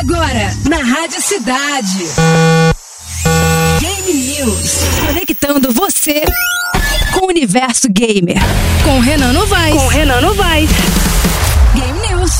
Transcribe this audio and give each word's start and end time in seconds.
Agora, 0.00 0.56
na 0.66 0.78
Rádio 0.78 1.20
Cidade. 1.20 2.06
Game 3.80 4.12
News. 4.14 4.78
Conectando 5.06 5.70
você 5.72 6.22
com 7.12 7.26
o 7.26 7.28
universo 7.28 7.86
gamer. 7.90 8.38
Com 8.82 8.98
Renan 9.00 9.34
Novaes. 9.34 9.74
Com 9.74 9.88
Renan 9.88 10.22
Novaes. 10.22 10.70
Game 11.74 11.98
News. 12.08 12.30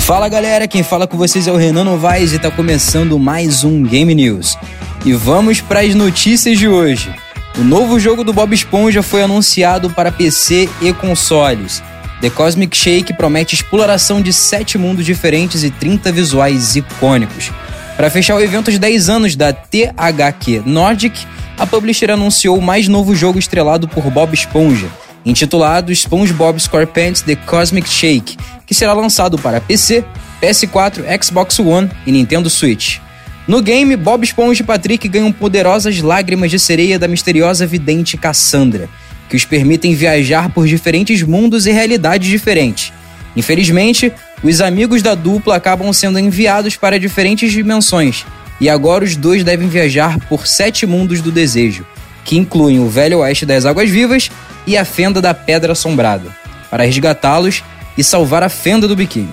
Fala 0.00 0.28
galera, 0.28 0.68
quem 0.68 0.82
fala 0.82 1.06
com 1.06 1.16
vocês 1.16 1.46
é 1.46 1.52
o 1.52 1.56
Renan 1.56 1.84
Novaes 1.84 2.34
e 2.34 2.38
tá 2.38 2.50
começando 2.50 3.18
mais 3.18 3.64
um 3.64 3.82
Game 3.82 4.14
News. 4.14 4.58
E 5.06 5.14
vamos 5.14 5.62
para 5.62 5.80
as 5.80 5.94
notícias 5.94 6.58
de 6.58 6.68
hoje. 6.68 7.10
O 7.56 7.64
novo 7.64 7.98
jogo 7.98 8.22
do 8.22 8.34
Bob 8.34 8.54
Esponja 8.54 9.02
foi 9.02 9.22
anunciado 9.22 9.88
para 9.88 10.12
PC 10.12 10.68
e 10.82 10.92
consoles. 10.92 11.82
The 12.22 12.30
Cosmic 12.30 12.76
Shake 12.76 13.14
promete 13.14 13.56
exploração 13.56 14.22
de 14.22 14.32
sete 14.32 14.78
mundos 14.78 15.04
diferentes 15.04 15.64
e 15.64 15.70
30 15.72 16.12
visuais 16.12 16.76
icônicos. 16.76 17.50
Para 17.96 18.08
fechar 18.10 18.36
o 18.36 18.40
evento 18.40 18.70
de 18.70 18.78
10 18.78 19.08
anos 19.08 19.34
da 19.34 19.52
THQ 19.52 20.62
Nordic, 20.64 21.26
a 21.58 21.66
publisher 21.66 22.12
anunciou 22.12 22.56
o 22.56 22.62
mais 22.62 22.86
novo 22.86 23.12
jogo 23.12 23.40
estrelado 23.40 23.88
por 23.88 24.08
Bob 24.08 24.32
Esponja, 24.34 24.86
intitulado 25.26 25.92
SpongeBob 25.92 26.60
SquarePants 26.60 27.22
The 27.22 27.34
Cosmic 27.34 27.88
Shake, 27.88 28.36
que 28.64 28.72
será 28.72 28.92
lançado 28.92 29.36
para 29.36 29.60
PC, 29.60 30.04
PS4, 30.40 31.02
Xbox 31.24 31.58
One 31.58 31.90
e 32.06 32.12
Nintendo 32.12 32.48
Switch. 32.48 33.00
No 33.48 33.60
game, 33.60 33.96
Bob 33.96 34.22
Esponja 34.22 34.62
e 34.62 34.66
Patrick 34.66 35.08
ganham 35.08 35.32
poderosas 35.32 36.00
lágrimas 36.00 36.52
de 36.52 36.60
sereia 36.60 37.00
da 37.00 37.08
misteriosa 37.08 37.66
vidente 37.66 38.16
Cassandra, 38.16 38.88
que 39.32 39.36
os 39.36 39.46
permitem 39.46 39.94
viajar 39.94 40.50
por 40.50 40.66
diferentes 40.66 41.22
mundos 41.22 41.64
e 41.64 41.72
realidades 41.72 42.28
diferentes. 42.28 42.92
Infelizmente, 43.34 44.12
os 44.44 44.60
amigos 44.60 45.00
da 45.00 45.14
dupla 45.14 45.56
acabam 45.56 45.90
sendo 45.90 46.18
enviados 46.18 46.76
para 46.76 47.00
diferentes 47.00 47.50
dimensões, 47.50 48.26
e 48.60 48.68
agora 48.68 49.06
os 49.06 49.16
dois 49.16 49.42
devem 49.42 49.68
viajar 49.68 50.18
por 50.28 50.46
sete 50.46 50.84
mundos 50.84 51.22
do 51.22 51.32
desejo, 51.32 51.86
que 52.26 52.36
incluem 52.36 52.78
o 52.78 52.90
Velho 52.90 53.20
Oeste 53.20 53.46
das 53.46 53.64
Águas 53.64 53.88
Vivas 53.88 54.30
e 54.66 54.76
a 54.76 54.84
Fenda 54.84 55.18
da 55.18 55.32
Pedra 55.32 55.72
Assombrada, 55.72 56.28
para 56.70 56.84
resgatá-los 56.84 57.64
e 57.96 58.04
salvar 58.04 58.42
a 58.42 58.50
Fenda 58.50 58.86
do 58.86 58.94
Biquíni. 58.94 59.32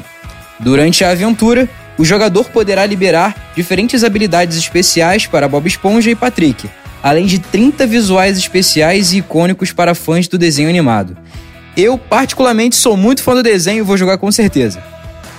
Durante 0.62 1.04
a 1.04 1.10
aventura, 1.10 1.68
o 1.98 2.06
jogador 2.06 2.46
poderá 2.52 2.86
liberar 2.86 3.52
diferentes 3.54 4.06
habilidades 4.06 4.58
especiais 4.58 5.26
para 5.26 5.50
Bob 5.50 5.68
Esponja 5.68 6.10
e 6.10 6.16
Patrick, 6.16 6.70
além 7.02 7.26
de 7.26 7.40
30 7.40 7.86
visuais 7.88 8.38
especiais 8.38 9.14
e 9.14 9.18
icônicos 9.18 9.72
para 9.72 9.96
fãs 9.96 10.28
do 10.28 10.38
desenho 10.38 10.70
animado. 10.70 11.18
Eu, 11.76 11.98
particularmente, 11.98 12.76
sou 12.76 12.98
muito 12.98 13.24
fã 13.24 13.34
do 13.34 13.44
desenho 13.44 13.80
e 13.80 13.84
vou 13.84 13.98
jogar 13.98 14.18
com 14.18 14.32
certeza. 14.32 14.82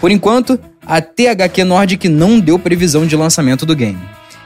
Por 0.00 0.10
enquanto, 0.10 0.58
a 0.86 1.00
THQ 1.00 1.64
Nordic 1.64 2.08
não 2.08 2.40
deu 2.40 2.58
previsão 2.58 3.06
de 3.06 3.14
lançamento 3.14 3.66
do 3.66 3.76
game. 3.76 4.00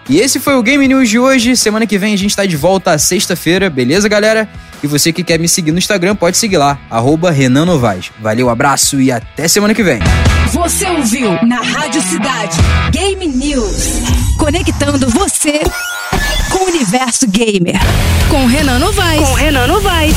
E 0.08 0.18
esse 0.18 0.38
foi 0.38 0.54
o 0.54 0.62
Game 0.62 0.86
News 0.86 1.08
de 1.08 1.18
hoje. 1.18 1.56
Semana 1.56 1.86
que 1.86 1.96
vem 1.96 2.12
a 2.12 2.18
gente 2.18 2.30
está 2.30 2.44
de 2.44 2.56
volta 2.56 2.92
à 2.92 2.98
sexta-feira, 2.98 3.70
beleza, 3.70 4.06
galera? 4.06 4.46
E 4.82 4.86
você 4.86 5.12
que 5.12 5.24
quer 5.24 5.38
me 5.38 5.48
seguir 5.48 5.72
no 5.72 5.78
Instagram, 5.78 6.14
pode 6.14 6.36
seguir 6.36 6.58
lá, 6.58 6.78
arroba 6.90 7.30
Renan 7.30 7.64
Novaes. 7.64 8.10
Valeu, 8.20 8.50
abraço 8.50 9.00
e 9.00 9.10
até 9.10 9.48
semana 9.48 9.72
que 9.72 9.82
vem. 9.82 10.00
Você 10.52 10.84
ouviu 10.86 11.30
na 11.46 11.62
Rádio 11.62 12.02
Cidade 12.02 12.58
Game 12.92 13.26
News. 13.28 14.02
Conectando 14.38 15.08
você 15.08 15.62
universo 16.94 17.26
gamer. 17.26 17.80
Com 18.28 18.46
Renan 18.46 18.78
Novaes. 18.78 19.28
Com 19.28 19.34
Renan 19.34 19.66
Novaes. 19.66 20.13